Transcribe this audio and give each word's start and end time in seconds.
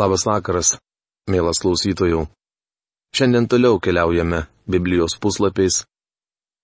Labas 0.00 0.22
vakaras, 0.24 0.78
mielas 1.28 1.58
klausytojų. 1.60 2.22
Šiandien 3.12 3.44
toliau 3.50 3.76
keliaujame 3.84 4.46
Biblijos 4.70 5.18
puslapiais, 5.20 5.82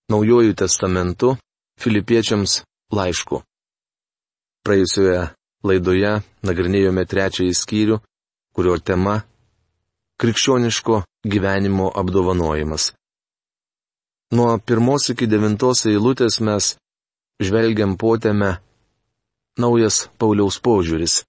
Naujojų 0.09 0.55
testamentu, 0.57 1.34
Filipiečiams 1.83 2.62
laišku. 2.94 3.42
Praėjusioje 4.64 5.26
laidoje 5.68 6.14
nagrinėjome 6.49 7.04
trečiąjį 7.10 7.58
skyrių, 7.60 8.00
kurio 8.57 8.79
tema- 8.79 9.17
krikščioniško 10.23 11.03
gyvenimo 11.27 11.93
apdovanojimas. 11.93 12.95
Nuo 14.32 14.59
pirmos 14.59 15.11
iki 15.12 15.27
devintos 15.27 15.84
eilutės 15.84 16.41
mes 16.41 16.77
žvelgiam 17.43 17.98
potėme 18.00 18.57
naujas 19.59 20.07
Pauliaus 20.16 20.57
požiūris. 20.62 21.27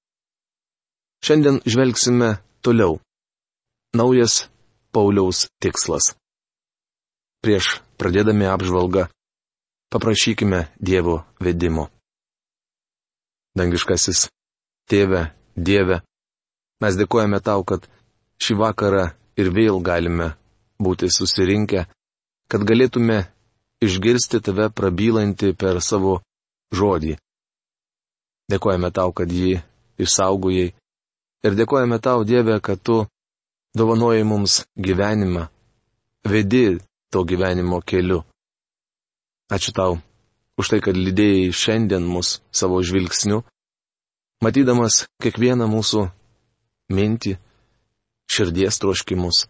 Šiandien 1.24 1.62
žvelgsime 1.66 2.38
toliau. 2.62 3.00
Naujas 3.98 4.48
Pauliaus 4.94 5.48
tikslas. 5.62 6.14
Prieš 7.42 7.82
pradėdami 7.98 8.48
apžvalgą, 8.50 9.08
paprašykime 9.94 10.68
Dievo 10.82 11.22
vedimo. 11.40 11.88
Dangiškasis 13.58 14.28
Tėve, 14.88 15.34
Dieve, 15.58 16.02
mes 16.82 16.98
dėkojame 17.00 17.40
tau, 17.44 17.64
kad 17.68 17.88
šį 18.40 18.56
vakarą 18.62 19.06
ir 19.40 19.50
vėl 19.52 19.82
galime 19.84 20.32
būti 20.80 21.10
susirinkę, 21.12 21.88
kad 22.48 22.64
galėtume 22.64 23.26
išgirsti 23.84 24.42
tave 24.46 24.70
prabylantį 24.74 25.54
per 25.60 25.82
savo 25.84 26.20
žodį. 26.74 27.18
Dėkojame 28.48 28.92
tau, 28.96 29.12
kad 29.12 29.32
jį 29.34 29.58
išsaugojai 30.00 30.72
ir 31.48 31.56
dėkojame 31.56 32.00
tau, 32.04 32.26
Dieve, 32.28 32.60
kad 32.62 32.82
tu 32.84 33.06
dovanoji 33.78 34.26
mums 34.28 34.66
gyvenimą, 34.76 35.48
vedi 36.28 36.78
to 37.12 37.24
gyvenimo 37.24 37.82
keliu. 37.82 38.24
Ačiū 39.48 39.72
tau 39.72 40.00
už 40.58 40.74
tai, 40.74 40.80
kad 40.84 40.98
lydėjai 40.98 41.54
šiandien 41.54 42.04
mus 42.04 42.42
savo 42.52 42.82
žvilgsniu, 42.84 43.44
matydamas 44.44 45.06
kiekvieną 45.24 45.70
mūsų 45.70 46.08
mintį, 46.92 47.38
širdies 48.28 48.82
troškimus. 48.82 49.46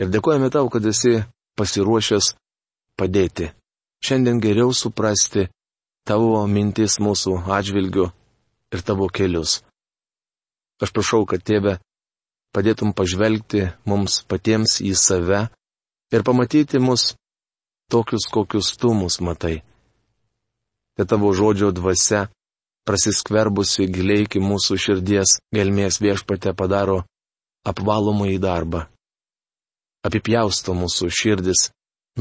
Ir 0.00 0.12
dėkojame 0.12 0.48
tau, 0.54 0.68
kad 0.72 0.86
esi 0.86 1.18
pasiruošęs 1.58 2.32
padėti. 2.96 3.50
Šiandien 4.04 4.40
geriau 4.40 4.72
suprasti 4.76 5.48
tavo 6.06 6.44
mintis 6.46 7.00
mūsų 7.02 7.40
atžvilgiu 7.58 8.10
ir 8.72 8.84
tavo 8.86 9.08
kelius. 9.10 9.65
Aš 10.82 10.92
prašau, 10.92 11.24
kad 11.28 11.40
tėve 11.40 11.78
padėtum 12.56 12.92
pažvelgti 12.96 13.66
mums 13.88 14.20
patiems 14.28 14.78
į 14.84 14.92
save 14.96 15.46
ir 16.12 16.24
pamatyti 16.26 16.80
mus 16.80 17.14
tokius, 17.92 18.28
kokius 18.32 18.74
tu 18.80 18.92
mus 18.94 19.20
matai. 19.20 19.62
Kad 20.96 21.08
tavo 21.12 21.32
žodžio 21.36 21.70
dvasia, 21.76 22.26
prasiskverbusi 22.88 23.88
giliai 23.92 24.24
iki 24.24 24.40
mūsų 24.40 24.78
širdies, 24.80 25.38
gelmės 25.54 26.00
viešpate 26.00 26.54
padaro 26.56 27.02
apvalomą 27.66 28.30
į 28.32 28.38
darbą. 28.40 28.86
Apipjausto 30.06 30.76
mūsų 30.76 31.10
širdis 31.10 31.70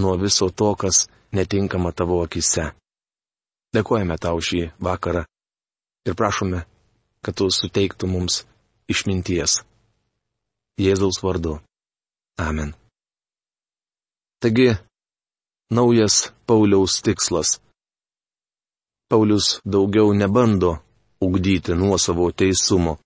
nuo 0.02 0.16
viso 0.17 0.50
to, 0.50 0.73
kas 0.76 1.06
netinkama 1.36 1.92
tavo 1.94 2.23
akise. 2.26 2.72
Dėkojame 3.76 4.17
tau 4.22 4.39
šį 4.42 4.72
vakarą 4.81 5.26
ir 6.08 6.16
prašome, 6.17 6.64
kad 7.25 7.33
tu 7.39 7.49
suteiktų 7.49 8.07
mums 8.11 8.43
išminties. 8.91 9.63
Jėzaus 10.77 11.21
vardu. 11.23 11.57
Amen. 12.37 12.75
Taigi, 14.43 14.75
naujas 15.71 16.33
Pauliaus 16.45 17.01
tikslas. 17.01 17.58
Paulius 19.09 19.59
daugiau 19.65 20.14
nebando 20.14 20.75
ugdyti 21.21 21.73
nuosavo 21.73 22.30
teisumo. 22.31 22.97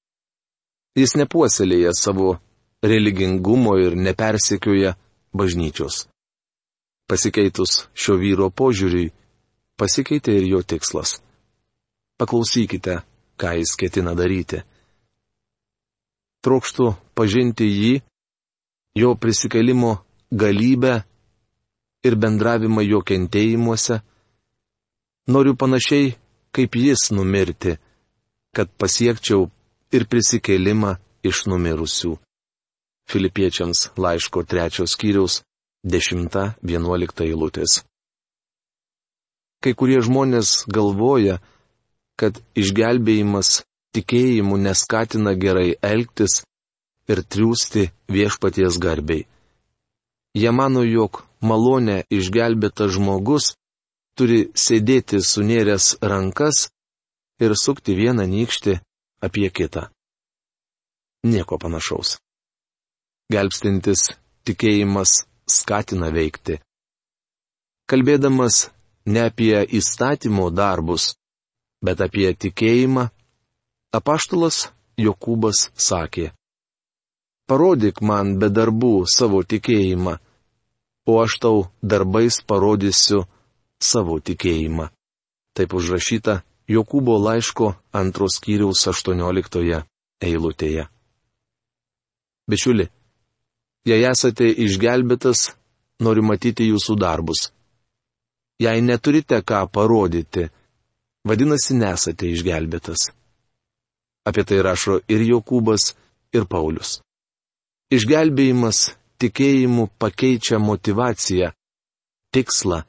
Jis 1.00 1.16
nepuoselėja 1.22 1.94
savo 1.96 2.40
religingumo 2.84 3.78
ir 3.80 3.96
nepersekioja 3.96 4.96
bažnyčios. 5.34 6.08
Pasikeitus 7.10 7.86
šio 7.94 8.18
vyro 8.22 8.50
požiūriui, 8.50 9.12
pasikeitė 9.80 10.36
ir 10.40 10.48
jo 10.54 10.60
tikslas. 10.64 11.20
Paklausykite, 12.20 13.00
ką 13.40 13.56
jis 13.60 13.76
ketina 13.80 14.16
daryti. 14.20 14.62
Trokštų 16.44 16.94
pažinti 17.18 17.68
jį, 17.68 17.94
jo 19.00 19.16
prisikelimo 19.20 19.98
galybę 20.32 21.02
ir 22.08 22.16
bendravimą 22.16 22.84
jo 22.88 23.02
kentėjimuose, 23.04 24.00
noriu 25.28 25.56
panašiai 25.60 26.16
kaip 26.56 26.76
jis 26.76 27.10
numirti, 27.12 27.76
kad 28.56 28.72
pasiekčiau 28.82 29.50
ir 29.94 30.08
prisikėlimą 30.10 30.96
iš 31.26 31.46
numirusių. 31.52 32.16
Filipiečiams 33.10 33.90
laiško 33.98 34.44
trečios 34.46 34.94
skyriaus 34.94 35.42
10-11 35.86 37.24
eilutės. 37.26 37.84
Kai 39.60 39.74
kurie 39.76 40.00
žmonės 40.06 40.64
galvoja, 40.72 41.40
kad 42.20 42.40
išgelbėjimas 42.60 43.62
tikėjimu 43.96 44.60
neskatina 44.62 45.34
gerai 45.40 45.72
elgtis 45.82 46.42
ir 47.10 47.24
triūsti 47.24 47.88
viešpaties 48.12 48.78
garbiai. 48.84 49.26
Jie 50.38 50.52
mano, 50.54 50.84
jog 50.86 51.24
malonę 51.42 52.04
išgelbėtas 52.14 52.94
žmogus 52.98 53.54
turi 54.20 54.50
sėdėti 54.54 55.22
sunėręs 55.24 55.96
rankas 56.12 56.68
ir 57.42 57.56
sukti 57.56 57.96
vieną 57.98 58.28
nykštį 58.30 58.76
apie 59.26 59.50
kitą. 59.50 59.88
Nieko 61.24 61.58
panašaus. 61.60 62.18
Gelbstintis 63.32 64.10
tikėjimas 64.48 65.24
skatina 65.50 66.12
veikti. 66.14 66.60
Kalbėdamas 67.90 68.70
ne 69.10 69.26
apie 69.30 69.56
įstatymo 69.80 70.50
darbus, 70.54 71.16
bet 71.86 72.02
apie 72.02 72.32
tikėjimą, 72.34 73.10
apaštalas 73.96 74.70
Jokūbas 75.00 75.70
sakė. 75.80 76.32
Parodyk 77.50 78.02
man 78.06 78.36
be 78.40 78.50
darbų 78.54 79.06
savo 79.10 79.42
tikėjimą 79.48 80.20
o 81.10 81.22
aš 81.24 81.40
tau 81.44 81.58
darbais 81.82 82.42
parodysiu 82.46 83.26
savo 83.82 84.20
tikėjimą. 84.22 84.90
Taip 85.58 85.74
užrašyta 85.74 86.42
Jokūbo 86.70 87.16
laiško 87.18 87.72
antros 87.98 88.38
kiriaus 88.44 88.86
18 88.92 89.80
eilutėje. 90.22 90.86
Bičiuli, 92.50 92.86
jei 93.90 94.06
esate 94.06 94.46
išgelbėtas, 94.66 95.56
noriu 96.06 96.24
matyti 96.30 96.70
jūsų 96.70 96.98
darbus. 97.02 97.50
Jei 98.62 98.84
neturite 98.86 99.42
ką 99.42 99.64
parodyti, 99.74 100.50
vadinasi 101.28 101.76
nesate 101.78 102.30
išgelbėtas. 102.34 103.10
Apie 104.28 104.44
tai 104.46 104.62
rašo 104.64 105.00
ir 105.10 105.24
Jokūbas, 105.26 105.94
ir 106.36 106.46
Paulius. 106.46 107.00
Išgelbėjimas 107.90 108.92
tikėjimu 109.20 109.90
pakeičia 110.00 110.60
motivaciją, 110.62 111.52
tikslą 112.34 112.84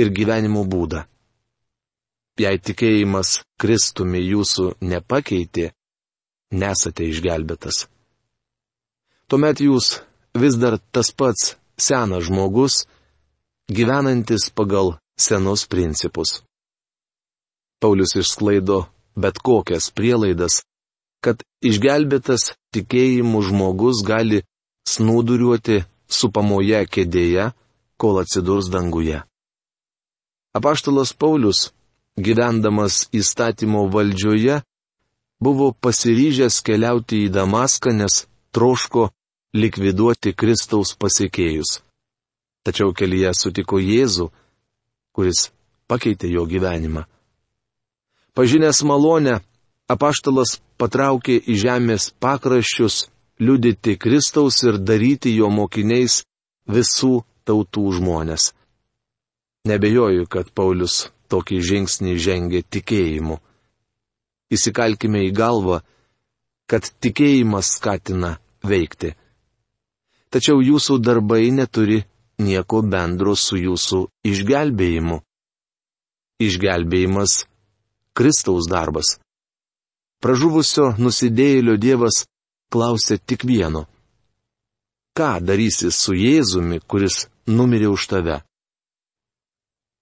ir 0.00 0.12
gyvenimo 0.16 0.66
būdą. 0.68 1.06
Jei 2.40 2.60
tikėjimas 2.60 3.40
Kristumi 3.60 4.20
jūsų 4.24 4.74
nepakeitė, 4.80 5.72
nesate 6.52 7.08
išgelbėtas. 7.10 7.86
Tuomet 9.28 9.60
jūs 9.60 10.00
vis 10.34 10.56
dar 10.56 10.78
tas 10.92 11.12
pats 11.12 11.54
senas 11.76 12.24
žmogus, 12.28 12.86
gyvenantis 13.68 14.48
pagal 14.50 14.96
senus 15.20 15.66
principus. 15.68 16.40
Paulius 17.80 18.16
išsklaido 18.20 18.84
bet 19.16 19.38
kokias 19.38 19.90
prielaidas, 19.94 20.62
kad 21.24 21.42
išgelbėtas 21.64 22.54
tikėjimu 22.74 23.42
žmogus 23.44 24.02
gali 24.06 24.42
snūduriuoti 24.88 25.82
supamoje 26.10 26.80
kėdėje, 26.86 27.50
kol 28.00 28.22
atsidurs 28.22 28.70
danguje. 28.72 29.20
Apaštalas 30.56 31.12
Paulius, 31.14 31.70
gyvendamas 32.18 33.04
įstatymo 33.14 33.84
valdžioje, 33.92 34.62
buvo 35.40 35.70
pasiryžęs 35.72 36.60
keliauti 36.66 37.26
į 37.26 37.32
Damaską, 37.36 37.92
nes 37.94 38.24
troško 38.56 39.10
likviduoti 39.54 40.34
Kristaus 40.34 40.96
pasiekėjus. 40.98 41.78
Tačiau 42.66 42.92
kelyje 42.96 43.30
sutiko 43.36 43.78
Jėzų, 43.80 44.28
kuris 45.16 45.48
pakeitė 45.88 46.28
jo 46.32 46.44
gyvenimą. 46.50 47.06
Pažinęs 48.34 48.82
malonę, 48.86 49.40
apaštalas 49.90 50.58
patraukė 50.78 51.36
į 51.50 51.56
žemės 51.64 52.10
pakraščius 52.22 53.08
liudyti 53.40 53.96
Kristaus 53.98 54.62
ir 54.62 54.78
daryti 54.78 55.34
jo 55.34 55.50
mokiniais 55.50 56.22
visų 56.70 57.24
tautų 57.48 57.86
žmonės. 57.98 58.52
Nebejoju, 59.68 60.26
kad 60.30 60.52
Paulius 60.56 61.10
tokį 61.30 61.58
žingsnį 61.70 62.14
žengė 62.16 62.62
tikėjimu. 62.74 63.40
Įsikalkime 64.50 65.26
į 65.28 65.34
galvą, 65.36 65.80
kad 66.70 66.86
tikėjimas 67.02 67.74
skatina 67.76 68.36
veikti. 68.66 69.14
Tačiau 70.30 70.62
jūsų 70.62 70.98
darbai 71.02 71.50
neturi 71.50 72.00
nieko 72.40 72.82
bendro 72.86 73.34
su 73.34 73.58
jūsų 73.58 74.00
išgelbėjimu. 74.30 75.20
Išgelbėjimas- 76.40 77.32
Kristaus 78.16 78.68
darbas. 78.70 79.18
Pražuvusio 80.20 80.90
nusidėjėlio 80.98 81.76
Dievas 81.80 82.24
klausė 82.72 83.18
tik 83.18 83.46
vieno. 83.48 83.86
Ką 85.16 85.38
darysi 85.42 85.90
su 85.94 86.14
Jėzumi, 86.14 86.80
kuris 86.86 87.26
numirė 87.48 87.88
už 87.90 88.06
tave? 88.12 88.36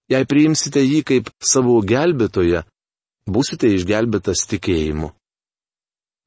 Jei 0.08 0.24
priimsite 0.24 0.82
jį 0.82 1.02
kaip 1.04 1.30
savo 1.44 1.78
gelbėtoją, 1.84 2.64
būsite 3.28 3.70
išgelbėtas 3.76 4.46
tikėjimu. 4.50 5.12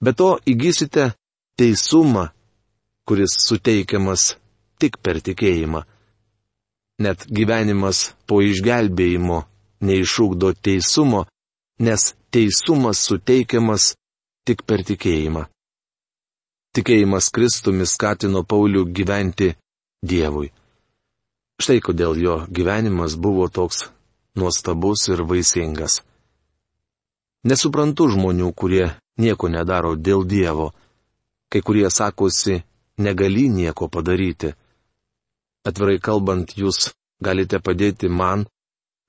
Be 0.01 0.13
to 0.17 0.37
įgysite 0.49 1.11
teisumą, 1.57 2.29
kuris 3.05 3.35
suteikiamas 3.45 4.35
tik 4.81 4.97
per 5.01 5.21
tikėjimą. 5.21 5.83
Net 7.01 7.25
gyvenimas 7.25 8.11
po 8.29 8.41
išgelbėjimo 8.45 9.41
neišūkdo 9.81 10.53
teisumo, 10.61 11.25
nes 11.79 12.13
teisumas 12.31 12.99
suteikiamas 13.07 13.93
tik 14.45 14.63
per 14.67 14.83
tikėjimą. 14.87 15.45
Tikėjimas 16.75 17.27
Kristumi 17.35 17.85
skatino 17.85 18.43
Paulių 18.47 18.85
gyventi 18.95 19.51
Dievui. 20.01 20.51
Štai 21.61 21.81
kodėl 21.83 22.15
jo 22.17 22.35
gyvenimas 22.49 23.17
buvo 23.19 23.49
toks 23.51 23.89
nuostabus 24.39 25.09
ir 25.11 25.21
vaisingas. 25.27 25.99
Nesuprantu 27.43 28.07
žmonių, 28.13 28.53
kurie 28.53 28.87
nieko 29.19 29.49
nedaro 29.49 29.95
dėl 29.95 30.23
Dievo. 30.25 30.71
Kai 31.51 31.61
kurie 31.61 31.89
sakosi, 31.91 32.61
negali 32.97 33.49
nieko 33.49 33.89
padaryti. 33.91 34.53
Atvirai 35.67 35.99
kalbant, 35.99 36.53
jūs 36.57 36.91
galite 37.21 37.59
padėti 37.59 38.09
man 38.09 38.47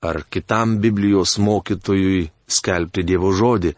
ar 0.02 0.22
kitam 0.30 0.78
Biblijos 0.80 1.38
mokytojui 1.38 2.30
skelbti 2.46 3.04
Dievo 3.06 3.30
žodį. 3.32 3.72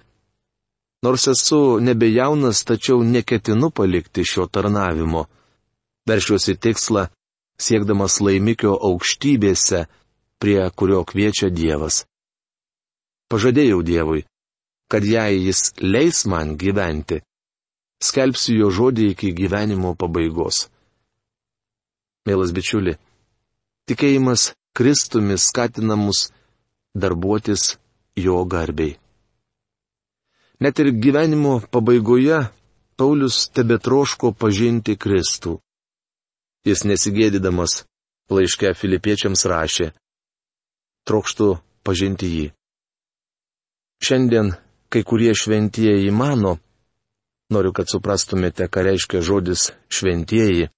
Nors 1.05 1.29
esu 1.29 1.79
nebejaunas, 1.85 2.65
tačiau 2.65 3.03
neketinu 3.05 3.69
palikti 3.71 4.25
šio 4.25 4.47
tarnavimo. 4.49 5.27
Veršiuosi 6.09 6.57
tikslą, 6.57 7.05
siekdamas 7.61 8.21
laimikio 8.25 8.73
aukštybėse, 8.89 9.85
prie 10.41 10.65
kurio 10.77 11.05
kviečia 11.05 11.53
Dievas. 11.53 12.05
Pažadėjau 13.29 13.83
Dievui, 13.85 14.25
kad 14.89 15.05
jei 15.05 15.45
jis 15.47 15.73
leis 15.81 16.25
man 16.29 16.57
gyventi, 16.61 17.21
skelbsiu 18.01 18.59
jo 18.65 18.73
žodį 18.79 19.13
iki 19.13 19.33
gyvenimo 19.37 19.95
pabaigos. 19.97 20.69
Mielas 22.25 22.53
bičiuli, 22.57 22.97
tikėjimas 23.89 24.55
Kristumi 24.75 25.39
skatina 25.39 25.97
mus 25.97 26.29
darbuotis 26.95 27.77
jo 28.17 28.45
garbiai. 28.45 28.97
Net 30.61 30.79
ir 30.79 30.91
gyvenimo 31.03 31.61
pabaigoje 31.71 32.39
Paulius 32.97 33.49
tebe 33.55 33.79
troško 33.79 34.33
pažinti 34.39 34.95
Kristų. 34.95 35.59
Jis 36.65 36.85
nesigėdydamas 36.87 37.83
laiške 38.31 38.71
filipiečiams 38.79 39.43
rašė, 39.51 39.89
trokštų 41.07 41.49
pažinti 41.85 42.31
jį. 42.31 42.47
Šiandien 44.05 44.55
kai 44.95 45.03
kurie 45.03 45.35
šventieji 45.35 46.11
mano, 46.15 46.59
noriu, 47.51 47.73
kad 47.75 47.91
suprastumėte, 47.91 48.69
ką 48.71 48.87
reiškia 48.87 49.23
žodis 49.27 49.73
šventieji, 49.91 50.71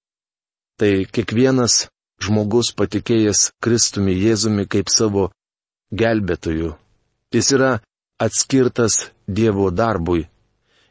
tai 0.81 1.05
kiekvienas 1.05 1.85
žmogus 2.23 2.73
patikėjęs 2.77 3.51
Kristumi 3.63 4.15
Jėzumi 4.17 4.65
kaip 4.69 4.89
savo 4.93 5.29
gelbėtoju. 5.93 6.73
Jis 7.33 7.51
yra 7.55 7.71
atskirtas 8.21 9.11
Dievo 9.27 9.69
darbui, 9.71 10.27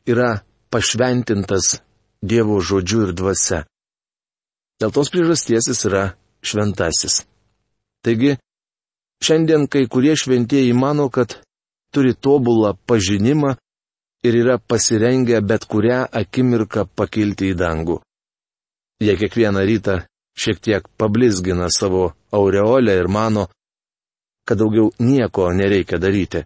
yra 0.06 0.42
pašventintas 0.70 1.80
Dievo 2.22 2.60
žodžiu 2.60 3.06
ir 3.08 3.12
dvasia. 3.16 3.64
Dėl 4.80 4.92
tos 4.92 5.10
priežasties 5.12 5.70
jis 5.72 5.84
yra 5.88 6.04
šventasis. 6.44 7.22
Taigi, 8.04 8.36
šiandien 9.24 9.66
kai 9.72 9.86
kurie 9.88 10.14
šventieji 10.16 10.74
mano, 10.76 11.08
kad 11.08 11.38
turi 11.92 12.12
tobulą 12.14 12.74
pažinimą 12.86 13.56
ir 14.26 14.34
yra 14.42 14.58
pasirengę 14.58 15.40
bet 15.40 15.64
kurią 15.70 16.04
akimirką 16.20 16.86
pakilti 16.98 17.52
į 17.52 17.56
dangų. 17.62 17.96
Jie 19.00 19.16
kiekvieną 19.20 19.64
rytą 19.68 19.96
šiek 20.36 20.60
tiek 20.60 20.88
pablizgina 20.96 21.68
savo 21.78 22.12
aureolę 22.30 22.96
ir 23.00 23.08
mano, 23.08 23.46
kad 24.46 24.58
daugiau 24.58 24.92
nieko 24.98 25.52
nereikia 25.52 25.98
daryti. 25.98 26.44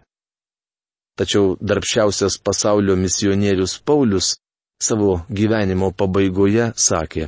Tačiau 1.19 1.57
darbščiausias 1.59 2.39
pasaulio 2.43 2.95
misionierius 2.95 3.77
Paulius 3.85 4.37
savo 4.81 5.19
gyvenimo 5.29 5.91
pabaigoje 5.93 6.71
sakė, 6.75 7.27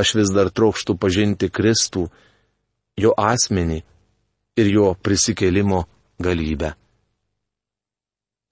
aš 0.00 0.14
vis 0.18 0.32
dar 0.34 0.50
trokštų 0.50 0.96
pažinti 0.98 1.50
Kristų, 1.52 2.08
jo 2.98 3.14
asmenį 3.14 3.82
ir 4.58 4.70
jo 4.74 4.94
prisikėlimo 5.02 5.84
galybę. 6.18 6.72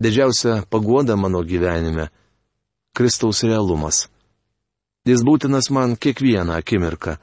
Didžiausia 0.02 0.60
paguoda 0.70 1.16
mano 1.16 1.40
gyvenime- 1.42 2.10
Kristaus 2.96 3.42
realumas. 3.42 4.06
Jis 5.06 5.22
būtinas 5.22 5.70
man 5.70 5.94
kiekvieną 5.94 6.56
akimirką. 6.58 7.16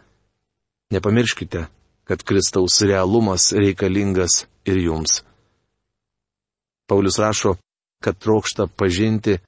Nepamirškite, 0.95 1.65
kad 2.07 2.23
Kristaus 2.23 2.79
realumas 2.81 3.51
reikalingas 3.51 4.45
ir 4.63 4.79
jums. 4.79 5.23
Paulius 6.87 7.19
rašo, 7.19 7.57
kad 8.03 8.19
trokšta 8.19 8.67
pažinti 8.67 9.39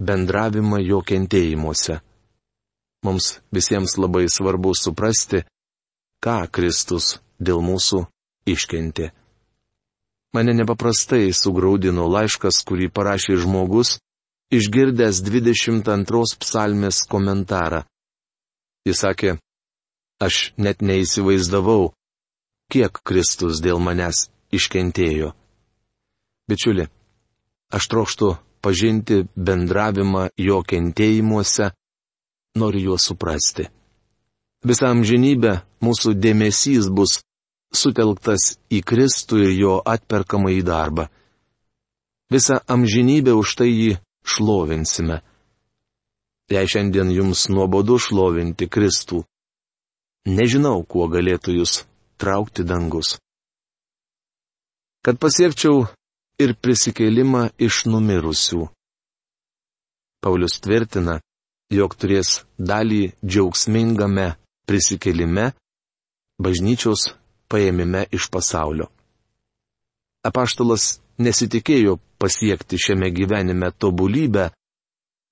bendravimą 0.00 0.80
jo 0.80 1.00
kentėjimuose. 1.04 2.00
Mums 3.04 3.40
visiems 3.52 3.96
labai 4.00 4.26
svarbu 4.28 4.72
suprasti, 4.76 5.44
ką 6.24 6.44
Kristus 6.52 7.18
dėl 7.40 7.60
mūsų 7.64 8.04
iškentė. 8.48 9.12
Mane 10.36 10.52
nepaprastai 10.54 11.32
sugraudino 11.34 12.06
laiškas, 12.08 12.60
kurį 12.64 12.88
parašė 12.92 13.36
žmogus, 13.40 13.98
išgirdęs 14.50 15.22
22 15.22 16.38
psalmės 16.42 17.04
komentarą. 17.10 17.84
Jis 18.86 19.02
sakė, 19.04 19.36
aš 20.18 20.52
net 20.58 20.82
neįsivaizdavau, 20.82 21.92
kiek 22.72 23.02
Kristus 23.06 23.60
dėl 23.62 23.78
manęs 23.82 24.28
iškentėjo. 24.50 25.32
Bičiuli, 26.50 26.88
aš 27.70 27.90
trokštų 27.92 28.30
pažinti 28.64 29.22
bendravimą 29.36 30.30
jo 30.36 30.60
kentėjimuose, 30.66 31.70
noriu 32.58 32.90
juos 32.90 33.06
suprasti. 33.06 33.68
Visą 34.66 34.90
amžinybę 34.92 35.60
mūsų 35.80 36.16
dėmesys 36.18 36.90
bus 36.92 37.20
sutelktas 37.72 38.56
į 38.68 38.82
Kristų 38.82 39.44
ir 39.46 39.52
jo 39.56 39.74
atperkamą 39.86 40.50
į 40.58 40.62
darbą. 40.66 41.06
Visą 42.30 42.58
amžinybę 42.66 43.32
už 43.38 43.54
tai 43.62 43.70
jį 43.70 43.92
šlovinsime. 44.24 45.20
Jei 46.50 46.66
šiandien 46.66 47.12
jums 47.14 47.46
nuobodu 47.48 47.98
šlovinti 48.02 48.66
Kristų, 48.66 49.22
nežinau, 50.26 50.82
kuo 50.82 51.06
galėtų 51.08 51.54
jūs 51.60 51.84
traukti 52.18 52.66
dangus. 52.66 53.18
Kad 55.06 55.16
pasiekčiau 55.22 55.86
ir 56.42 56.56
prisikėlimą 56.58 57.50
iš 57.56 57.84
numirusių. 57.88 58.66
Paulius 60.20 60.58
tvirtina, 60.60 61.20
jog 61.72 61.94
turės 61.96 62.42
dalį 62.58 63.14
džiaugsmingame 63.24 64.26
prisikėlime, 64.68 65.52
bažnyčios 66.42 67.14
paėmime 67.48 68.04
iš 68.12 68.28
pasaulio. 68.34 68.90
Apaštalas 70.26 70.98
nesitikėjo 71.16 71.96
pasiekti 72.20 72.78
šiame 72.78 73.08
gyvenime 73.16 73.70
tobulybę, 73.72 74.50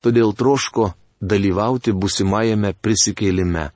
todėl 0.02 0.33
troško 0.33 0.92
dalyvauti 1.21 1.92
busimajame 1.92 2.73
prisikėlime. 2.83 3.68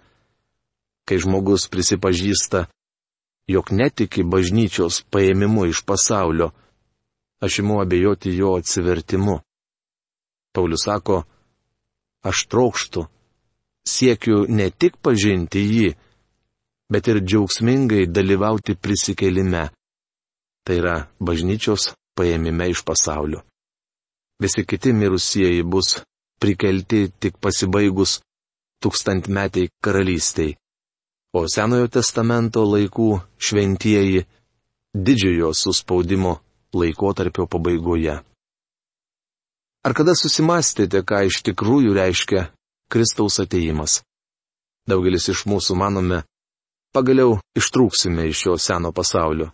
Kai 1.07 1.19
žmogus 1.19 1.67
prisipažįsta, 1.69 2.67
jog 3.51 3.73
netiki 3.75 4.25
bažnyčios 4.25 5.03
paėmimu 5.13 5.67
iš 5.71 5.83
pasaulio, 5.85 6.53
aš 7.43 7.59
imu 7.63 7.81
abejoti 7.83 8.33
jo 8.37 8.55
atsivertimu. 8.61 9.41
Paulius 10.55 10.87
sako, 10.87 11.23
aš 12.23 12.47
trokštų, 12.53 13.03
siekiu 13.89 14.45
ne 14.49 14.71
tik 14.71 15.01
pažinti 15.03 15.65
jį, 15.67 15.89
bet 16.93 17.09
ir 17.09 17.19
džiaugsmingai 17.25 18.07
dalyvauti 18.07 18.77
prisikelime. 18.79 19.71
Tai 20.63 20.77
yra 20.79 20.97
bažnyčios 21.19 21.91
paėmime 22.19 22.69
iš 22.73 22.85
pasaulio. 22.85 23.43
Visi 24.43 24.65
kiti 24.67 24.93
mirusieji 24.93 25.63
bus 25.63 26.01
prikelti 26.43 27.07
tik 27.21 27.39
pasibaigus 27.39 28.21
tūkstantmetiai 28.83 29.71
karalystiai, 29.85 30.57
o 31.39 31.47
Senojo 31.49 31.89
testamento 31.89 32.65
laikų 32.67 33.09
šventieji 33.39 34.25
didžiojo 34.93 35.53
suspaudimo 35.55 36.35
laikotarpio 36.75 37.47
pabaigoje. 37.47 38.19
Ar 39.83 39.95
kada 39.99 40.15
susimastėte, 40.19 41.03
ką 41.03 41.25
iš 41.27 41.41
tikrųjų 41.47 41.95
reiškia 41.97 42.49
Kristaus 42.93 43.41
ateimas? 43.43 44.03
Daugelis 44.87 45.29
iš 45.31 45.45
mūsų 45.47 45.79
manome, 45.79 46.23
pagaliau 46.95 47.39
ištrūksime 47.59 48.29
iš 48.31 48.45
šio 48.45 48.59
seno 48.59 48.93
pasaulio. 48.95 49.51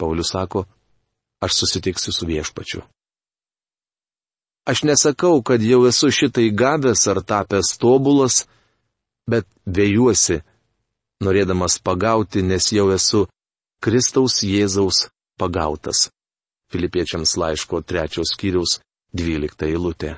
Paulius 0.00 0.32
sako, 0.32 0.64
aš 1.44 1.58
susitiksiu 1.58 2.12
su 2.12 2.26
viešpačiu. 2.26 2.82
Aš 4.64 4.82
nesakau, 4.86 5.42
kad 5.42 5.62
jau 5.62 5.82
esu 5.90 6.10
šitai 6.10 6.50
gavęs 6.54 7.06
ar 7.10 7.18
tapęs 7.26 7.74
tobulas, 7.82 8.44
bet 9.26 9.46
vėjuosi, 9.66 10.42
norėdamas 11.22 11.80
pagauti, 11.82 12.42
nes 12.46 12.70
jau 12.70 12.86
esu 12.94 13.26
Kristaus 13.82 14.42
Jėzaus 14.46 15.08
pagautas. 15.38 16.10
Filipiečiams 16.70 17.34
laiško 17.36 17.82
trečios 17.82 18.32
skyriaus 18.36 18.78
12 19.12 19.66
eilutė. 19.66 20.14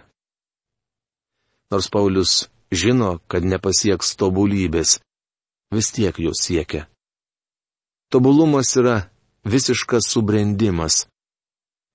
Nors 1.73 1.89
Paulius 1.91 2.45
žino, 2.71 3.19
kad 3.27 3.43
nepasieks 3.43 4.13
tobulybės, 4.21 5.01
vis 5.75 5.89
tiek 5.97 6.21
jo 6.21 6.35
siekia. 6.37 6.85
Tobulumas 8.13 8.77
yra 8.79 9.09
visiškas 9.49 10.07
subrendimas. 10.13 11.07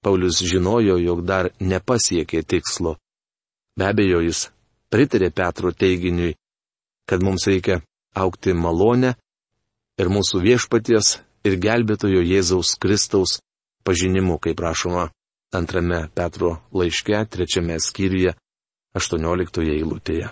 Paulius 0.03 0.39
žinojo, 0.45 0.97
jog 0.97 1.25
dar 1.27 1.49
nepasiekė 1.59 2.43
tikslo. 2.47 2.95
Be 3.75 3.89
abejo, 3.91 4.21
jis 4.23 4.47
pritarė 4.91 5.29
Petro 5.35 5.71
teiginiui, 5.71 6.35
kad 7.09 7.23
mums 7.23 7.47
reikia 7.47 7.81
aukti 8.15 8.55
malonę 8.55 9.13
ir 9.99 10.11
mūsų 10.11 10.41
viešpaties 10.43 11.17
ir 11.47 11.59
gelbėtojo 11.59 12.23
Jėzaus 12.23 12.75
Kristaus 12.79 13.39
pažinimu, 13.83 14.39
kaip 14.39 14.59
rašoma 14.59 15.09
antrame 15.55 16.07
Petro 16.15 16.57
laiške, 16.71 17.25
trečiame 17.31 17.79
skyriuje, 17.81 18.35
aštuonioliktoje 18.95 19.75
eilutėje. 19.79 20.29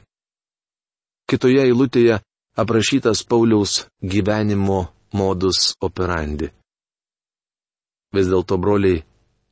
Kitoje 1.28 1.64
eilutėje 1.68 2.22
aprašytas 2.58 3.24
Pauliaus 3.28 3.86
gyvenimo 4.02 4.88
modus 5.14 5.74
operandi. 5.84 6.50
Vis 8.16 8.30
dėlto, 8.32 8.56
broliai, 8.62 9.04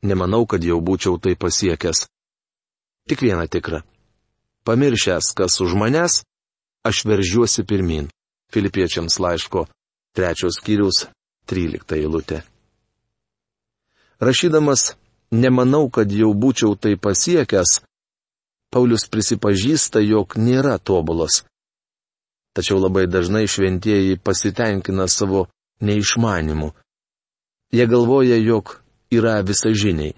nemanau, 0.04 0.46
kad 0.46 0.64
jau 0.64 0.82
būčiau 0.82 1.20
tai 1.22 1.36
pasiekęs. 1.36 2.06
Tik 3.08 3.22
viena 3.22 3.48
tikra. 3.48 3.84
Pamiršęs, 4.66 5.34
kas 5.38 5.62
už 5.62 5.78
manęs, 5.78 6.24
aš 6.84 7.06
veržiuosi 7.06 7.64
pirmin. 7.64 8.10
Filipiečiams 8.52 9.20
laiško 9.20 9.68
trečios 10.16 10.60
skyrius, 10.60 11.06
trylikta 11.46 11.98
eilutė. 12.00 12.42
Rašydamas 14.24 14.96
nemanau, 15.32 15.90
kad 15.92 16.12
jau 16.12 16.32
būčiau 16.34 16.78
tai 16.80 16.96
pasiekęs, 16.96 17.82
Paulius 18.76 19.06
prisipažįsta, 19.08 20.02
jog 20.04 20.36
nėra 20.36 20.76
tobulas. 20.84 21.44
Tačiau 22.56 22.80
labai 22.80 23.06
dažnai 23.08 23.46
šventieji 23.48 24.18
pasitenkina 24.20 25.08
savo 25.08 25.46
neišmanimu. 25.80 26.74
Jie 27.72 27.86
galvoja, 27.88 28.36
jog 28.40 28.80
yra 29.12 29.42
visažiniai. 29.42 30.14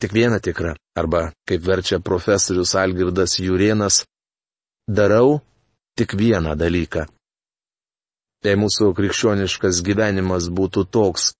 Tik 0.00 0.12
viena 0.12 0.40
tikra, 0.42 0.74
arba, 0.98 1.32
kaip 1.48 1.62
verčia 1.64 2.00
profesorius 2.00 2.74
Algirdas 2.74 3.38
Jurienas, 3.38 4.04
darau 4.88 5.40
tik 5.96 6.16
vieną 6.18 6.56
dalyką. 6.58 7.06
Jei 8.44 8.58
mūsų 8.60 8.90
krikščioniškas 8.98 9.80
gyvenimas 9.86 10.50
būtų 10.52 10.84
toks, 10.92 11.30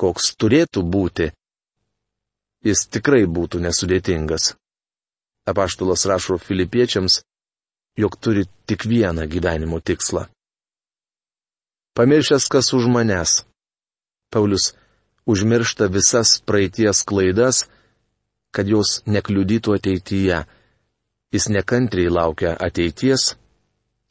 koks 0.00 0.30
turėtų 0.40 0.84
būti, 0.88 1.26
jis 2.64 2.86
tikrai 2.88 3.26
būtų 3.28 3.60
nesudėtingas. 3.66 4.54
Apaštulas 5.44 6.06
rašo 6.08 6.38
filipiečiams, 6.40 7.20
jog 8.00 8.16
turi 8.16 8.46
tik 8.64 8.86
vieną 8.88 9.26
gyvenimo 9.28 9.82
tikslą. 9.84 10.24
Pamiršęs, 11.94 12.48
kas 12.48 12.72
už 12.72 12.88
manęs. 12.88 13.44
Paulius 14.32 14.72
užmiršta 15.26 15.86
visas 15.86 16.40
praeities 16.46 17.02
klaidas, 17.06 17.64
kad 18.54 18.68
jos 18.68 19.00
nekliudytų 19.06 19.78
ateityje. 19.78 20.44
Jis 21.34 21.48
nekantriai 21.50 22.12
laukia 22.12 22.52
ateities, 22.54 23.34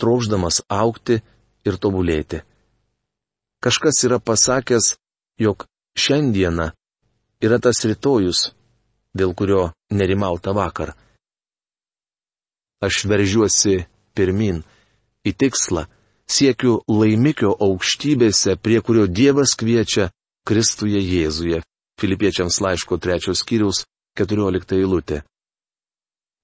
trokšdamas 0.01 0.63
aukti 0.67 1.21
ir 1.63 1.77
tobulėti. 1.79 2.41
Kažkas 3.63 4.03
yra 4.03 4.19
pasakęs, 4.19 4.97
jog 5.39 5.63
šiandieną 5.95 6.73
yra 7.43 7.59
tas 7.63 7.79
rytojus, 7.87 8.51
dėl 9.15 9.31
kurio 9.37 9.71
nerimauta 9.91 10.51
vakar. 10.51 10.91
Aš 12.83 13.05
veržiuosi 13.07 13.85
pirmin, 14.11 14.59
į 15.23 15.31
tikslą, 15.39 15.85
siekiu 16.27 16.81
laimikio 16.91 17.53
aukštybėse, 17.55 18.57
prie 18.59 18.81
kurio 18.83 19.07
Dievas 19.07 19.55
kviečia 19.55 20.09
Kristuje 20.43 20.99
Jėzuje. 20.99 21.61
Filipiečiams 22.01 22.57
laiško 22.59 22.97
trečios 22.99 23.39
skyriaus 23.43 23.85
14 24.19 24.75
eilutė. 24.75 25.21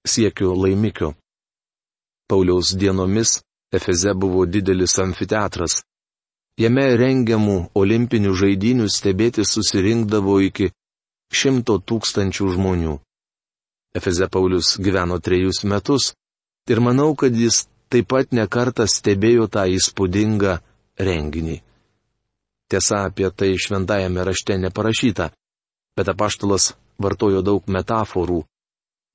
Siekiu 0.08 0.54
laimikio. 0.56 1.12
Pauliaus 2.30 2.72
dienomis 2.80 3.40
Efeze 3.70 4.14
buvo 4.14 4.46
didelis 4.46 4.96
amfiteatras. 4.98 5.82
Jame 6.58 6.86
rengiamų 6.96 7.58
olimpinių 7.76 8.32
žaidinių 8.40 8.88
stebėti 8.90 9.44
susirinkdavo 9.46 10.40
iki 10.48 10.72
šimto 11.30 11.76
tūkstančių 11.78 12.50
žmonių. 12.56 12.96
Efeze 13.94 14.26
Paulius 14.32 14.74
gyveno 14.80 15.20
trejus 15.20 15.62
metus 15.64 16.14
ir 16.72 16.80
manau, 16.80 17.12
kad 17.14 17.36
jis 17.36 17.66
taip 17.92 18.08
pat 18.10 18.32
nekartą 18.32 18.88
stebėjo 18.90 19.46
tą 19.52 19.68
įspūdingą 19.76 20.58
renginį. 20.98 21.60
Tiesa, 22.70 23.04
apie 23.08 23.30
tai 23.34 23.56
šventajame 23.58 24.24
rašte 24.24 24.54
neparašyta, 24.58 25.30
bet 25.98 26.12
apaštalas 26.12 26.72
vartojo 27.02 27.42
daug 27.42 27.66
metaforų 27.66 28.44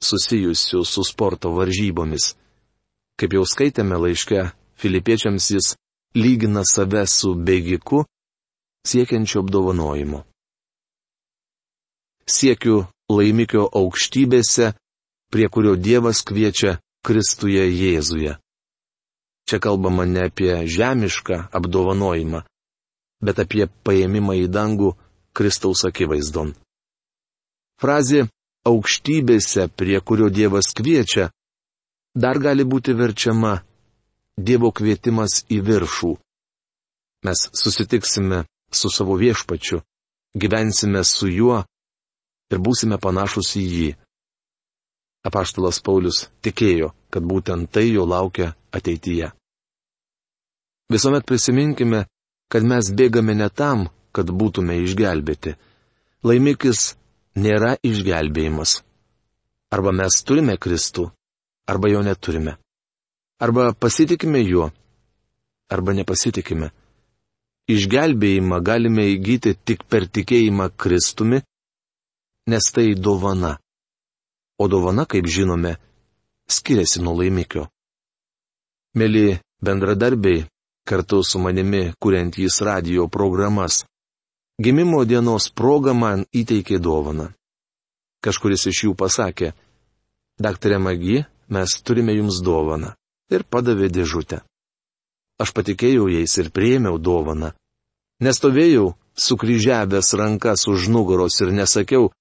susijusių 0.03 0.83
su 0.83 1.05
sporto 1.07 1.53
varžybomis. 1.55 2.33
Kaip 3.15 3.37
jau 3.37 3.45
skaitėme 3.47 3.95
laiške, 3.95 4.49
filipiečiams 4.75 5.49
jis 5.55 5.73
lygina 6.19 6.67
save 6.67 7.07
su 7.07 7.31
bėgiku, 7.39 8.03
siekiančiu 8.85 9.45
apdovanojimo 9.45 10.25
siekiu 12.25 12.85
laimikio 13.09 13.69
aukštybėse, 13.69 14.73
prie 15.31 15.47
kurio 15.49 15.75
Dievas 15.77 16.23
kviečia 16.25 16.79
Kristuje 17.05 17.65
Jėzuje. 17.69 18.37
Čia 19.45 19.57
kalbama 19.61 20.07
ne 20.09 20.25
apie 20.25 20.65
žemišką 20.65 21.53
apdovanojimą, 21.53 22.41
bet 23.25 23.41
apie 23.43 23.65
paėmimą 23.85 24.37
į 24.43 24.47
dangų 24.53 24.93
Kristaus 25.35 25.83
akivaizdon. 25.89 26.53
Frazė 27.81 28.27
aukštybėse, 28.65 29.67
prie 29.75 29.99
kurio 30.01 30.29
Dievas 30.29 30.71
kviečia, 30.77 31.29
dar 32.15 32.39
gali 32.39 32.63
būti 32.63 32.95
verčiama 32.95 33.59
Dievo 34.37 34.71
kvietimas 34.71 35.43
į 35.51 35.61
viršų. 35.67 36.13
Mes 37.25 37.45
susitiksime 37.55 38.43
su 38.71 38.89
savo 38.91 39.15
viešpačiu, 39.17 39.81
gyvensime 40.35 41.03
su 41.03 41.29
juo 41.31 41.61
ir 42.51 42.59
būsime 42.59 42.99
panašus 43.01 43.55
į 43.59 43.63
jį. 43.75 43.91
Apaštalas 45.25 45.79
Paulius 45.81 46.27
tikėjo, 46.45 46.91
kad 47.09 47.23
būtent 47.25 47.71
tai 47.73 47.87
jo 47.89 48.05
laukia 48.05 48.53
ateityje. 48.75 49.31
Visuomet 50.91 51.25
prisiminkime, 51.25 52.03
kad 52.51 52.63
mes 52.63 52.91
bėgame 52.97 53.35
ne 53.35 53.49
tam, 53.49 53.87
kad 54.15 54.29
būtume 54.29 54.77
išgelbėti. 54.83 55.55
Laimikis 56.25 56.95
nėra 57.35 57.75
išgelbėjimas. 57.83 58.81
Arba 59.73 59.91
mes 59.91 60.21
turime 60.23 60.57
Kristų, 60.57 61.09
arba 61.67 61.91
jo 61.91 62.01
neturime. 62.05 62.55
Arba 63.41 63.73
pasitikime 63.73 64.39
juo, 64.45 64.69
arba 65.69 65.93
nepasitikime. 65.97 66.71
Išgelbėjimą 67.67 68.61
galime 68.61 69.09
įgyti 69.15 69.55
tik 69.65 69.83
per 69.89 70.05
tikėjimą 70.07 70.69
Kristumi 70.77 71.41
nes 72.47 72.71
tai 72.71 72.93
dovana. 72.95 73.57
O 74.57 74.67
dovana, 74.67 75.05
kaip 75.05 75.25
žinome, 75.27 75.75
skiriasi 76.47 77.01
nuo 77.03 77.15
laimikio. 77.19 77.67
Mėly 78.95 79.39
bendradarbiai, 79.65 80.45
kartu 80.85 81.23
su 81.23 81.39
manimi 81.39 81.93
kuriantys 81.99 82.61
radio 82.61 83.07
programas. 83.07 83.85
Gimimo 84.63 85.03
dienos 85.05 85.49
proga 85.49 85.93
man 85.93 86.25
įteikė 86.31 86.79
dovaną. 86.79 87.31
Kažkuris 88.23 88.67
iš 88.71 88.83
jų 88.85 88.93
pasakė, 88.95 89.51
daktarė 90.39 90.77
Magi, 90.79 91.17
mes 91.49 91.81
turime 91.83 92.15
jums 92.15 92.39
dovaną. 92.41 92.93
Ir 93.33 93.43
padavė 93.43 93.89
dėžutę. 93.89 94.43
Aš 95.41 95.51
patikėjau 95.57 96.07
jais 96.13 96.37
ir 96.37 96.51
prieimiau 96.53 96.99
dovaną. 97.01 97.51
Nestovėjau 98.23 98.93
sukryžiavęs 99.17 100.13
rankas 100.15 100.67
už 100.71 100.87
nugaros 100.93 101.41
ir 101.41 101.51
nesakiau, 101.51 102.11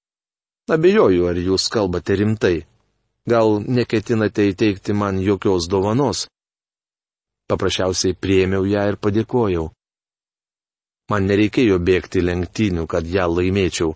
abejoju, 0.66 1.28
ar 1.28 1.38
jūs 1.38 1.68
kalbate 1.70 2.16
rimtai. 2.18 2.64
Gal 3.28 3.60
neketinate 3.60 4.48
įteikti 4.50 4.96
man 4.96 5.20
jokios 5.22 5.68
dovanos? 5.70 6.26
Paprasčiausiai 7.54 8.16
priemiau 8.18 8.64
ją 8.66 8.82
ir 8.90 8.96
padėkojau. 8.98 9.68
Man 11.12 11.28
nereikėjo 11.30 11.76
bėgti 11.78 12.22
lenktynių, 12.24 12.88
kad 12.90 13.06
ją 13.06 13.28
laimėčiau. 13.30 13.92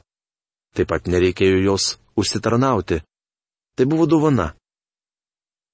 Taip 0.78 0.90
pat 0.92 1.08
nereikėjo 1.10 1.58
jos 1.64 1.96
užsitarnauti. 2.14 3.00
Tai 3.74 3.86
buvo 3.90 4.06
dovana. 4.06 4.52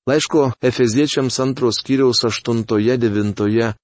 Laiško 0.08 0.54
Efeziečiams 0.64 1.36
antros 1.44 1.82
kiriaus 1.84 2.24
8-9 2.24 3.74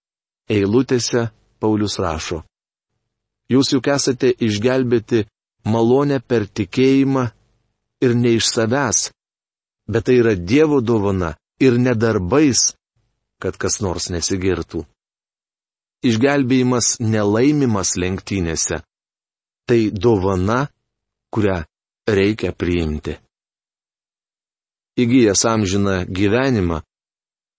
eilutėse 0.48 1.28
Paulius 1.60 1.98
rašo. 2.00 2.40
Jūs 3.52 3.74
juk 3.74 3.92
esate 3.92 4.32
išgelbėti 4.32 5.26
malonę 5.68 6.22
per 6.24 6.48
tikėjimą 6.48 7.28
ir 8.00 8.16
ne 8.16 8.36
iš 8.38 8.48
savęs, 8.48 9.10
bet 9.92 10.08
tai 10.08 10.20
yra 10.22 10.36
Dievo 10.36 10.80
dovana 10.80 11.34
ir 11.60 11.76
nedarbais, 11.76 12.79
kad 13.40 13.56
kas 13.60 13.80
nors 13.84 14.10
nesigirtų. 14.12 14.84
Išgelbėjimas 16.06 16.98
nelaimimas 17.00 17.96
lenktynėse. 18.00 18.80
Tai 19.68 19.80
dovana, 19.92 20.68
kurią 21.32 21.60
reikia 22.08 22.52
priimti. 22.56 23.16
Įgyjęs 25.00 25.44
amžiną 25.46 25.96
gyvenimą, 26.08 26.80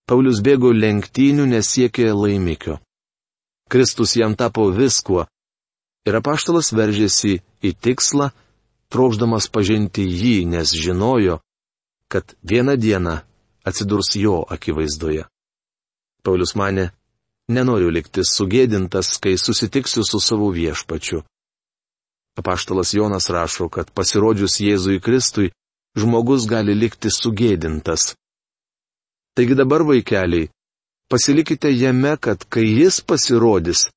Paulius 0.06 0.42
bėgo 0.44 0.72
lenktynių 0.74 1.46
nesiekė 1.48 2.10
laimikio. 2.12 2.80
Kristus 3.70 4.16
jam 4.18 4.34
tapo 4.36 4.66
viskuo 4.74 5.24
ir 6.04 6.18
apaštalas 6.18 6.72
veržėsi 6.74 7.38
į 7.62 7.70
tikslą, 7.86 8.32
trokšdamas 8.92 9.48
pažinti 9.48 10.04
jį, 10.04 10.36
nes 10.52 10.74
žinojo, 10.76 11.38
kad 12.12 12.34
vieną 12.42 12.76
dieną 12.76 13.20
atsidurs 13.64 14.12
jo 14.18 14.42
akivaizdoje. 14.44 15.31
Paulius 16.22 16.54
mane, 16.54 16.90
nenoriu 17.48 17.90
likti 17.90 18.22
sugėdintas, 18.26 19.18
kai 19.22 19.34
susitiksiu 19.38 20.04
su 20.06 20.20
savo 20.20 20.50
viešpačiu. 20.54 21.22
Apaštalas 22.38 22.94
Jonas 22.94 23.28
rašo, 23.30 23.68
kad 23.68 23.90
pasirodžius 23.92 24.60
Jėzui 24.60 25.00
Kristui, 25.04 25.50
žmogus 25.98 26.46
gali 26.48 26.74
likti 26.74 27.10
sugėdintas. 27.12 28.14
Taigi 29.36 29.56
dabar, 29.56 29.84
vaikeliai, 29.84 30.48
pasilikite 31.12 31.72
jame, 31.72 32.16
kad 32.16 32.44
kai 32.48 32.64
jis 32.64 33.00
pasirodys, 33.04 33.88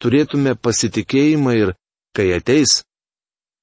turėtume 0.00 0.54
pasitikėjimą 0.56 1.56
ir, 1.58 1.74
kai 2.16 2.30
ateis, 2.36 2.80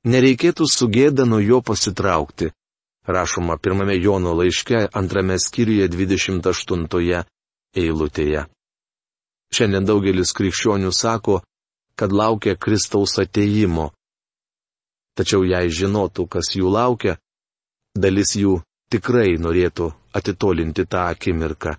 nereikėtų 0.06 0.68
sugėda 0.70 1.26
nuo 1.26 1.42
jo 1.42 1.62
pasitraukti. 1.66 2.52
Rašoma 3.08 3.58
pirmame 3.58 3.96
Jono 3.98 4.34
laiške, 4.36 4.90
antrame 4.94 5.40
skyriuje 5.40 5.88
28 5.88 7.24
eilutėje. 7.76 8.46
Šiandien 9.54 9.86
daugelis 9.88 10.34
krikščionių 10.36 10.92
sako, 10.92 11.42
kad 11.98 12.12
laukia 12.12 12.56
Kristaus 12.56 13.18
ateimo. 13.20 13.92
Tačiau 15.18 15.44
jei 15.48 15.72
žinotų, 15.74 16.28
kas 16.30 16.54
jų 16.56 16.70
laukia, 16.70 17.18
dalis 17.98 18.36
jų 18.38 18.60
tikrai 18.92 19.38
norėtų 19.42 19.90
atitolinti 20.14 20.86
tą 20.86 21.08
akimirką. 21.14 21.78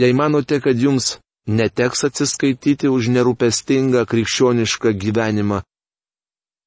Jei 0.00 0.12
manote, 0.16 0.60
kad 0.60 0.76
jums 0.76 1.18
neteks 1.46 2.04
atsiskaityti 2.08 2.88
už 2.88 3.10
nerūpestingą 3.14 4.06
krikščionišką 4.08 4.94
gyvenimą, 4.96 5.60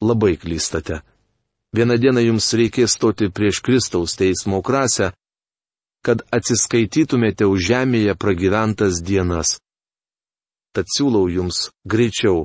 labai 0.03 0.37
klystate. 0.37 1.01
Vieną 1.73 1.97
dieną 1.97 2.21
jums 2.21 2.51
reikės 2.53 2.95
stoti 2.97 3.31
prieš 3.33 3.61
Kristaus 3.65 4.15
teismo 4.15 4.61
krasę 4.61 5.11
kad 6.03 6.23
atsiskaitytumėte 6.35 7.47
už 7.47 7.69
žemėje 7.71 8.15
pragyventas 8.19 8.99
dienas. 8.99 9.57
Tad 10.75 10.89
siūlau 10.91 11.29
jums 11.31 11.69
greičiau 11.87 12.43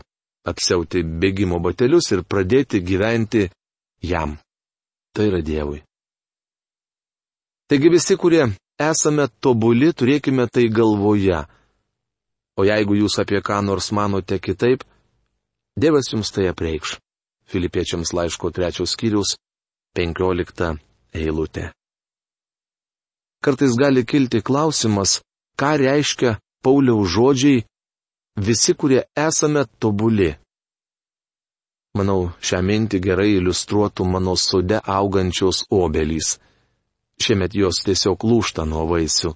apsiauti 0.49 1.03
bėgimo 1.03 1.59
batelius 1.64 2.11
ir 2.14 2.23
pradėti 2.23 2.81
gyventi 2.85 3.49
jam. 4.05 4.37
Tai 5.12 5.27
yra 5.31 5.40
Dievui. 5.42 5.83
Taigi 7.68 7.90
visi, 7.92 8.16
kurie 8.16 8.44
esame 8.81 9.27
tobuli, 9.42 9.90
turėkime 9.92 10.47
tai 10.49 10.68
galvoje. 10.73 11.42
O 12.59 12.64
jeigu 12.64 12.97
jūs 13.03 13.18
apie 13.21 13.42
ką 13.44 13.59
nors 13.64 13.90
manote 13.92 14.38
kitaip, 14.38 14.85
Dievas 15.79 16.11
jums 16.11 16.33
tai 16.35 16.49
apreikš. 16.51 16.97
Filipiečiams 17.49 18.12
laiško 18.12 18.51
trečios 18.53 18.92
skyrius, 18.97 19.37
penkiolikta 19.94 20.75
eilutė. 21.14 21.71
Kartais 23.44 23.74
gali 23.79 24.03
kilti 24.05 24.40
klausimas, 24.42 25.20
ką 25.59 25.70
reiškia 25.83 26.38
Pauliaus 26.62 27.09
žodžiai 27.14 27.64
visi, 28.46 28.74
kurie 28.74 29.03
esame 29.27 29.62
tobuli. 29.79 30.35
Manau, 31.98 32.31
šią 32.46 32.61
mintį 32.68 32.98
gerai 33.07 33.31
iliustruotų 33.38 34.07
mano 34.12 34.35
sode 34.37 34.79
augančios 34.98 35.64
obelys. 35.70 36.37
Šiemet 37.22 37.55
jos 37.59 37.83
tiesiog 37.87 38.27
lūšta 38.31 38.66
nuo 38.70 38.85
vaisių. 38.90 39.33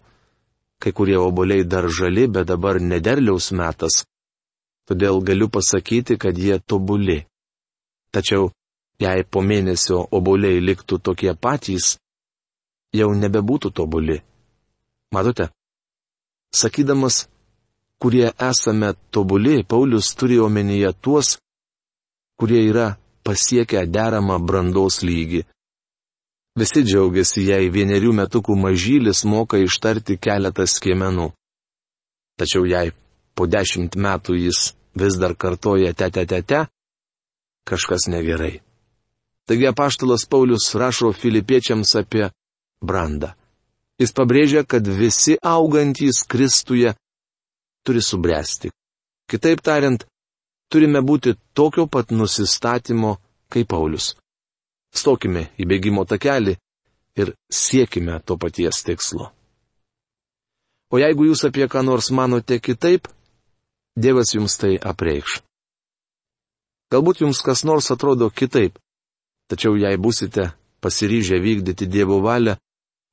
Kai 0.82 0.92
kurie 0.92 1.18
oboliai 1.18 1.64
dar 1.64 1.88
žali, 1.98 2.26
bet 2.34 2.46
dabar 2.50 2.78
nederliaus 2.82 3.50
metas. 3.58 4.02
Todėl 4.86 5.22
galiu 5.22 5.48
pasakyti, 5.48 6.18
kad 6.18 6.38
jie 6.38 6.58
tobuli. 6.58 7.22
Tačiau, 8.14 8.50
jei 9.02 9.22
po 9.24 9.42
mėnesio 9.42 10.02
oboliai 10.18 10.60
liktų 10.60 10.98
tokie 11.06 11.34
patys, 11.34 11.96
jau 12.92 13.10
nebebūtų 13.16 13.72
tobuli. 13.72 14.20
Matote? 15.12 15.48
Sakydamas, 16.52 17.26
kurie 18.00 18.32
esame 18.50 18.92
tobuli, 19.10 19.62
Paulius 19.64 20.12
turi 20.16 20.38
omenyje 20.40 20.92
tuos, 21.00 21.38
kurie 22.36 22.60
yra 22.68 22.96
pasiekę 23.24 23.86
deramą 23.86 24.38
brandos 24.46 25.00
lygį. 25.06 25.44
Visi 26.58 26.82
džiaugiasi, 26.84 27.46
jei 27.48 27.70
vienerių 27.72 28.12
metukų 28.18 28.56
mažylis 28.60 29.22
moka 29.24 29.56
ištarti 29.56 30.18
keletą 30.20 30.66
skiemenų. 30.68 31.30
Tačiau 32.36 32.66
jei 32.68 32.92
po 33.36 33.46
dešimt 33.48 33.96
metų 33.96 34.36
jis 34.36 34.74
vis 34.98 35.16
dar 35.16 35.32
kartoja 35.32 35.94
te 35.96 36.10
te 36.10 36.26
te 36.28 36.42
te, 36.42 36.60
kažkas 37.64 38.08
negerai. 38.12 38.60
Taigi 39.48 39.66
apaštalas 39.70 40.26
Paulius 40.28 40.74
rašo 40.74 41.12
filipiečiams 41.16 41.96
apie 41.96 42.28
brandą. 42.82 43.32
Jis 44.00 44.12
pabrėžia, 44.16 44.64
kad 44.66 44.86
visi 44.86 45.36
augantys 45.42 46.24
Kristuje 46.26 46.94
turi 47.86 48.02
subręsti. 48.02 48.72
Kitaip 49.30 49.62
tariant, 49.62 50.04
turime 50.72 51.02
būti 51.02 51.36
tokio 51.54 51.86
pat 51.86 52.10
nusistatymo 52.10 53.16
kaip 53.52 53.68
Paulius. 53.70 54.14
Stokime 54.92 55.48
į 55.60 55.68
bėgimo 55.70 56.04
takelį 56.08 56.56
ir 57.16 57.34
siekime 57.52 58.18
to 58.26 58.36
paties 58.36 58.82
tikslo. 58.84 59.30
O 60.92 61.00
jeigu 61.00 61.30
jūs 61.30 61.46
apie 61.48 61.68
ką 61.72 61.84
nors 61.84 62.10
manote 62.10 62.58
kitaip, 62.60 63.08
Dievas 63.92 64.30
jums 64.32 64.54
tai 64.56 64.78
apreikš. 64.80 65.42
Galbūt 66.92 67.20
jums 67.20 67.42
kas 67.44 67.60
nors 67.68 67.90
atrodo 67.92 68.30
kitaip, 68.32 68.78
tačiau 69.52 69.76
jei 69.76 69.98
busite 70.00 70.46
pasiryžę 70.80 71.36
vykdyti 71.44 71.88
Dievo 71.88 72.20
valią, 72.24 72.56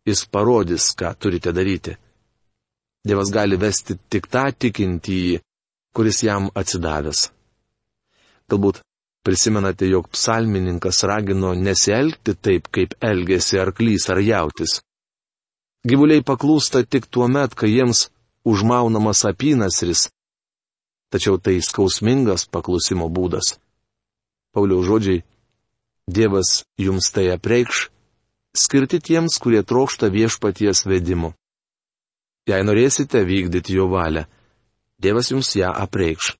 jis 0.07 0.25
parodys, 0.31 0.91
ką 0.99 1.13
turite 1.19 1.53
daryti. 1.55 1.95
Dievas 3.07 3.31
gali 3.31 3.57
vesti 3.57 3.95
tik 4.11 4.27
tą 4.27 4.49
tikintįjį, 4.51 5.39
kuris 5.95 6.23
jam 6.23 6.49
atsidavęs. 6.59 7.29
Galbūt 8.49 8.81
prisimenate, 9.23 9.87
jog 9.87 10.09
psalmininkas 10.13 11.03
ragino 11.09 11.53
nesielgti 11.55 12.35
taip, 12.35 12.69
kaip 12.75 12.95
elgėsi 13.11 13.59
arklys 13.61 14.09
ar 14.09 14.21
jautis. 14.23 14.79
Gyvuliai 15.87 16.23
paklūsta 16.27 16.83
tik 16.83 17.07
tuo 17.07 17.27
met, 17.31 17.55
kai 17.55 17.71
jiems 17.71 18.09
užmaunamas 18.43 19.23
apynasris. 19.29 20.09
Tačiau 21.09 21.39
tai 21.41 21.57
skausmingas 21.65 22.45
paklusimo 22.51 23.07
būdas. 23.09 23.55
Pauliaus 24.53 24.85
žodžiai 24.89 25.23
Dievas 26.09 26.63
jums 26.81 27.11
tai 27.13 27.27
apreikš, 27.29 27.89
skirti 28.63 28.99
tiems, 28.99 29.39
kurie 29.41 29.63
trokšta 29.63 30.09
viešpaties 30.13 30.85
vedimu. 30.89 31.33
Jei 32.49 32.65
norėsite 32.65 33.23
vykdyti 33.25 33.75
jo 33.77 33.87
valią, 33.91 34.25
Dievas 34.99 35.29
jums 35.31 35.53
ją 35.55 35.69
apreikš. 35.85 36.33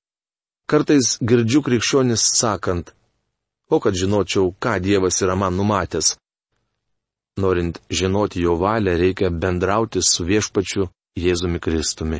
Kartais 0.68 1.14
girdžiu 1.24 1.62
krikščionis 1.64 2.24
sakant, 2.40 2.92
o 3.72 3.80
kad 3.80 3.96
žinočiau, 3.96 4.52
ką 4.60 4.74
Dievas 4.84 5.22
yra 5.24 5.38
man 5.40 5.56
numatęs. 5.56 6.18
Norint 7.40 7.80
žinoti 7.90 8.44
jo 8.44 8.58
valią, 8.60 8.98
reikia 9.00 9.30
bendrauti 9.32 10.04
su 10.04 10.26
viešpačiu 10.28 10.90
Jėzumi 11.16 11.62
Kristumi. 11.64 12.20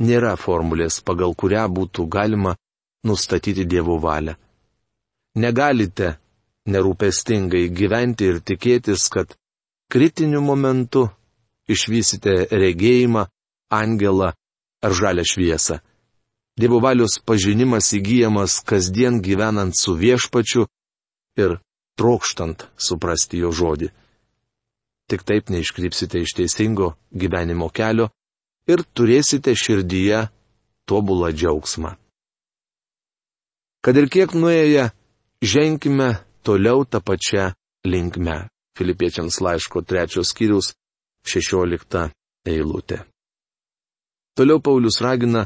Nėra 0.00 0.32
formulės, 0.40 1.02
pagal 1.04 1.34
kurią 1.36 1.66
būtų 1.68 2.06
galima 2.08 2.54
nustatyti 3.04 3.66
Dievo 3.68 3.98
valią. 4.00 4.38
Negalite 5.36 6.16
nerūpestingai 6.74 7.68
gyventi 7.74 8.30
ir 8.30 8.40
tikėtis, 8.40 9.08
kad 9.12 9.34
kritiniu 9.92 10.40
momentu 10.44 11.08
išvysite 11.70 12.48
regėjimą, 12.50 13.26
angelą 13.70 14.32
ar 14.82 14.92
žalę 14.96 15.24
šviesą. 15.26 15.80
Dievo 16.60 16.80
valios 16.82 17.18
pažinimas 17.24 17.92
įgyjamas 17.96 18.60
kasdien 18.66 19.20
gyvenant 19.22 19.76
su 19.78 19.94
viešpačiu 19.96 20.66
ir 21.38 21.58
trokštant 21.96 22.66
suprasti 22.76 23.40
jo 23.40 23.52
žodį. 23.54 23.90
Tik 25.10 25.24
taip 25.26 25.50
neiškrypsite 25.50 26.22
iš 26.22 26.34
teisingo 26.38 26.94
gyvenimo 27.14 27.70
kelio 27.72 28.10
ir 28.70 28.82
turėsite 28.94 29.54
širdyje 29.56 30.26
tobulą 30.86 31.30
džiaugsmą. 31.34 31.94
Kad 33.80 33.96
ir 33.96 34.10
kiek 34.12 34.34
nuėję, 34.36 34.90
ženkime 35.40 36.10
toliau 36.42 36.84
tą 36.84 37.00
pačią 37.00 37.52
linkmę. 37.84 38.48
Filipiečiams 38.78 39.40
laiško 39.44 39.82
trečios 39.82 40.30
skyrius, 40.32 40.72
šešiolikta 41.26 42.10
eilutė. 42.48 43.02
Toliau 44.36 44.60
Paulius 44.62 45.00
ragina 45.04 45.44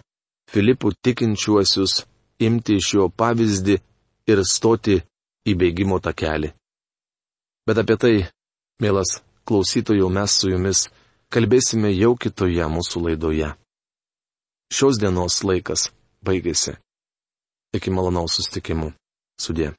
Filipų 0.53 0.93
tikinčiuosius 1.03 2.05
imti 2.47 2.77
iš 2.79 2.93
jo 2.95 3.09
pavyzdį 3.09 3.77
ir 4.31 4.43
stoti 4.47 5.01
į 5.49 5.55
bėgimo 5.59 5.99
takelį. 6.05 6.53
Bet 7.67 7.81
apie 7.81 7.97
tai, 7.97 8.15
mielas 8.79 9.19
klausytojų, 9.49 10.09
mes 10.13 10.37
su 10.39 10.53
jumis 10.53 10.87
kalbėsime 11.33 11.91
jau 11.97 12.13
kitoje 12.15 12.69
mūsų 12.71 13.07
laidoje. 13.09 13.55
Šios 14.73 15.01
dienos 15.01 15.41
laikas 15.45 15.89
baigėsi. 16.25 16.77
Iki 17.75 17.91
malonaus 17.91 18.37
sustikimų. 18.39 18.93
Sudė. 19.41 19.73